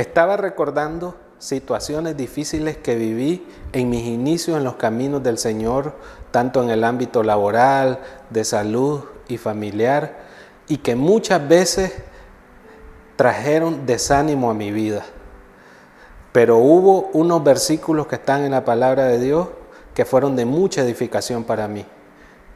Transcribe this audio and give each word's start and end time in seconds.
Estaba 0.00 0.38
recordando 0.38 1.14
situaciones 1.36 2.16
difíciles 2.16 2.78
que 2.78 2.94
viví 2.94 3.46
en 3.74 3.90
mis 3.90 4.06
inicios 4.06 4.56
en 4.56 4.64
los 4.64 4.76
caminos 4.76 5.22
del 5.22 5.36
Señor, 5.36 5.92
tanto 6.30 6.62
en 6.62 6.70
el 6.70 6.84
ámbito 6.84 7.22
laboral, 7.22 7.98
de 8.30 8.44
salud 8.44 9.02
y 9.28 9.36
familiar, 9.36 10.20
y 10.68 10.78
que 10.78 10.96
muchas 10.96 11.46
veces 11.46 11.92
trajeron 13.16 13.84
desánimo 13.84 14.50
a 14.50 14.54
mi 14.54 14.72
vida. 14.72 15.04
Pero 16.32 16.56
hubo 16.56 17.10
unos 17.12 17.44
versículos 17.44 18.06
que 18.06 18.14
están 18.14 18.44
en 18.44 18.52
la 18.52 18.64
palabra 18.64 19.04
de 19.04 19.18
Dios 19.18 19.48
que 19.92 20.06
fueron 20.06 20.34
de 20.34 20.46
mucha 20.46 20.80
edificación 20.80 21.44
para 21.44 21.68
mí. 21.68 21.84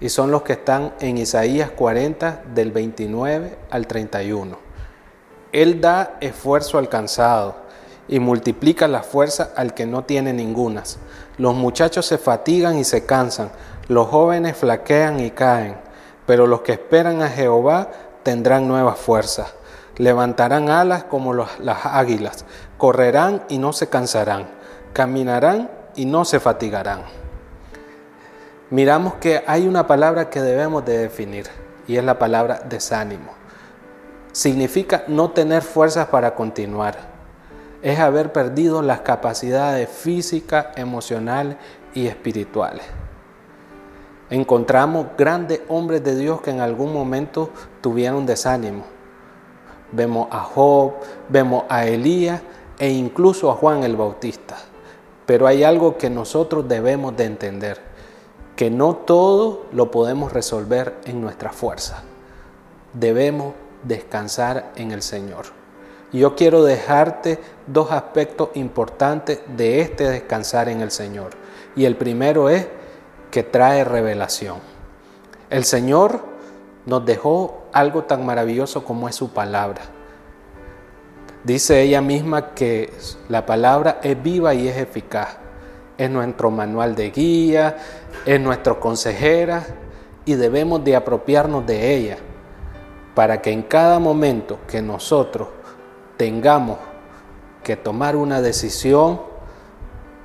Y 0.00 0.08
son 0.08 0.30
los 0.30 0.44
que 0.44 0.54
están 0.54 0.94
en 0.98 1.18
Isaías 1.18 1.70
40 1.72 2.44
del 2.54 2.72
29 2.72 3.58
al 3.68 3.86
31. 3.86 4.63
Él 5.54 5.80
da 5.80 6.16
esfuerzo 6.20 6.78
al 6.78 6.88
cansado 6.88 7.54
y 8.08 8.18
multiplica 8.18 8.88
la 8.88 9.04
fuerza 9.04 9.50
al 9.54 9.72
que 9.72 9.86
no 9.86 10.02
tiene 10.02 10.32
ningunas. 10.32 10.98
Los 11.38 11.54
muchachos 11.54 12.06
se 12.06 12.18
fatigan 12.18 12.76
y 12.76 12.82
se 12.82 13.06
cansan, 13.06 13.52
los 13.86 14.08
jóvenes 14.08 14.56
flaquean 14.56 15.20
y 15.20 15.30
caen, 15.30 15.76
pero 16.26 16.48
los 16.48 16.62
que 16.62 16.72
esperan 16.72 17.22
a 17.22 17.28
Jehová 17.28 17.88
tendrán 18.24 18.66
nuevas 18.66 18.98
fuerzas. 18.98 19.54
Levantarán 19.96 20.70
alas 20.70 21.04
como 21.04 21.32
las 21.32 21.86
águilas, 21.86 22.44
correrán 22.76 23.44
y 23.48 23.58
no 23.58 23.72
se 23.72 23.88
cansarán, 23.88 24.48
caminarán 24.92 25.70
y 25.94 26.04
no 26.04 26.24
se 26.24 26.40
fatigarán. 26.40 27.02
Miramos 28.70 29.14
que 29.14 29.44
hay 29.46 29.68
una 29.68 29.86
palabra 29.86 30.30
que 30.30 30.42
debemos 30.42 30.84
de 30.84 30.98
definir 30.98 31.46
y 31.86 31.96
es 31.96 32.02
la 32.02 32.18
palabra 32.18 32.60
desánimo. 32.68 33.43
Significa 34.34 35.04
no 35.08 35.30
tener 35.30 35.62
fuerzas 35.62 36.08
para 36.08 36.34
continuar 36.34 37.14
es 37.84 37.98
haber 37.98 38.32
perdido 38.32 38.80
las 38.80 39.02
capacidades 39.02 39.90
físicas, 39.90 40.68
emocionales 40.76 41.58
y 41.92 42.06
espirituales. 42.06 42.82
Encontramos 44.30 45.08
grandes 45.18 45.60
hombres 45.68 46.02
de 46.02 46.16
Dios 46.16 46.40
que 46.40 46.50
en 46.50 46.60
algún 46.60 46.94
momento 46.94 47.50
tuvieron 47.82 48.24
desánimo. 48.24 48.84
Vemos 49.92 50.28
a 50.30 50.40
Job, 50.40 50.94
vemos 51.28 51.64
a 51.68 51.84
Elías 51.84 52.40
e 52.78 52.88
incluso 52.88 53.50
a 53.50 53.54
Juan 53.54 53.84
el 53.84 53.96
Bautista. 53.96 54.56
Pero 55.26 55.46
hay 55.46 55.62
algo 55.62 55.98
que 55.98 56.08
nosotros 56.08 56.66
debemos 56.66 57.14
de 57.18 57.26
entender, 57.26 57.82
que 58.56 58.70
no 58.70 58.96
todo 58.96 59.66
lo 59.72 59.90
podemos 59.90 60.32
resolver 60.32 60.94
en 61.04 61.20
nuestra 61.20 61.52
fuerza. 61.52 62.02
Debemos 62.94 63.52
descansar 63.84 64.72
en 64.76 64.90
el 64.92 65.02
Señor. 65.02 65.46
Y 66.12 66.20
yo 66.20 66.36
quiero 66.36 66.62
dejarte 66.62 67.38
dos 67.66 67.90
aspectos 67.90 68.50
importantes 68.54 69.40
de 69.56 69.80
este 69.80 70.08
descansar 70.08 70.68
en 70.68 70.80
el 70.80 70.90
Señor. 70.90 71.30
Y 71.76 71.84
el 71.84 71.96
primero 71.96 72.48
es 72.48 72.66
que 73.30 73.42
trae 73.42 73.84
revelación. 73.84 74.58
El 75.50 75.64
Señor 75.64 76.20
nos 76.86 77.04
dejó 77.04 77.64
algo 77.72 78.04
tan 78.04 78.24
maravilloso 78.24 78.84
como 78.84 79.08
es 79.08 79.16
su 79.16 79.30
palabra. 79.30 79.82
Dice 81.42 81.82
ella 81.82 82.00
misma 82.00 82.54
que 82.54 82.92
la 83.28 83.44
palabra 83.44 83.98
es 84.02 84.22
viva 84.22 84.54
y 84.54 84.68
es 84.68 84.76
eficaz. 84.76 85.36
Es 85.98 86.10
nuestro 86.10 86.50
manual 86.50 86.94
de 86.94 87.10
guía, 87.10 87.76
es 88.24 88.40
nuestro 88.40 88.80
consejera 88.80 89.64
y 90.24 90.34
debemos 90.34 90.82
de 90.84 90.96
apropiarnos 90.96 91.66
de 91.66 91.94
ella 91.94 92.18
para 93.14 93.40
que 93.40 93.52
en 93.52 93.62
cada 93.62 93.98
momento 93.98 94.58
que 94.66 94.82
nosotros 94.82 95.48
tengamos 96.16 96.78
que 97.62 97.76
tomar 97.76 98.16
una 98.16 98.40
decisión, 98.40 99.20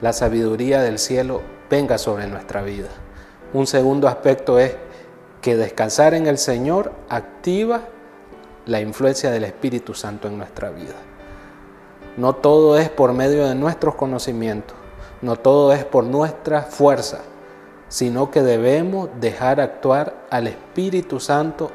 la 0.00 0.12
sabiduría 0.12 0.80
del 0.82 0.98
cielo 0.98 1.42
venga 1.68 1.98
sobre 1.98 2.26
nuestra 2.26 2.62
vida. 2.62 2.88
Un 3.52 3.66
segundo 3.66 4.08
aspecto 4.08 4.58
es 4.58 4.76
que 5.40 5.56
descansar 5.56 6.14
en 6.14 6.26
el 6.26 6.38
Señor 6.38 6.92
activa 7.08 7.82
la 8.66 8.80
influencia 8.80 9.30
del 9.30 9.44
Espíritu 9.44 9.94
Santo 9.94 10.28
en 10.28 10.38
nuestra 10.38 10.70
vida. 10.70 10.94
No 12.16 12.34
todo 12.34 12.78
es 12.78 12.88
por 12.88 13.12
medio 13.12 13.46
de 13.46 13.54
nuestros 13.54 13.94
conocimientos, 13.94 14.76
no 15.22 15.36
todo 15.36 15.72
es 15.72 15.84
por 15.84 16.04
nuestra 16.04 16.62
fuerza, 16.62 17.20
sino 17.88 18.30
que 18.30 18.42
debemos 18.42 19.08
dejar 19.20 19.60
actuar 19.60 20.26
al 20.30 20.46
Espíritu 20.46 21.20
Santo 21.20 21.70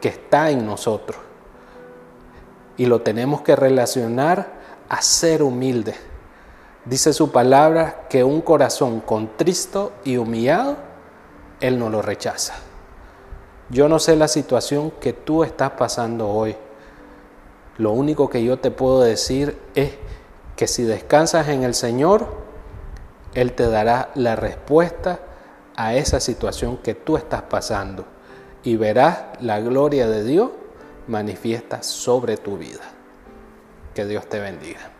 que 0.00 0.08
está 0.08 0.50
en 0.50 0.66
nosotros 0.66 1.18
y 2.78 2.86
lo 2.86 3.02
tenemos 3.02 3.42
que 3.42 3.56
relacionar 3.56 4.58
a 4.88 5.02
ser 5.02 5.42
humilde. 5.42 5.94
Dice 6.84 7.12
su 7.12 7.30
palabra 7.30 8.06
que 8.08 8.24
un 8.24 8.40
corazón 8.40 9.00
contristo 9.00 9.92
y 10.04 10.16
humillado, 10.16 10.76
Él 11.60 11.78
no 11.78 11.90
lo 11.90 12.00
rechaza. 12.00 12.54
Yo 13.68 13.88
no 13.88 13.98
sé 13.98 14.16
la 14.16 14.28
situación 14.28 14.92
que 14.92 15.12
tú 15.12 15.44
estás 15.44 15.72
pasando 15.72 16.30
hoy. 16.30 16.56
Lo 17.76 17.90
único 17.90 18.30
que 18.30 18.42
yo 18.42 18.58
te 18.58 18.70
puedo 18.70 19.00
decir 19.02 19.58
es 19.74 19.92
que 20.56 20.66
si 20.66 20.84
descansas 20.84 21.48
en 21.48 21.64
el 21.64 21.74
Señor, 21.74 22.26
Él 23.34 23.52
te 23.52 23.68
dará 23.68 24.10
la 24.14 24.36
respuesta 24.36 25.18
a 25.76 25.94
esa 25.94 26.20
situación 26.20 26.78
que 26.78 26.94
tú 26.94 27.16
estás 27.16 27.42
pasando 27.42 28.04
y 28.64 28.76
verás 28.76 29.40
la 29.40 29.60
gloria 29.60 30.08
de 30.08 30.24
Dios 30.24 30.50
manifiesta 31.06 31.82
sobre 31.82 32.36
tu 32.36 32.58
vida. 32.58 32.82
Que 33.94 34.04
Dios 34.04 34.28
te 34.28 34.38
bendiga. 34.40 34.97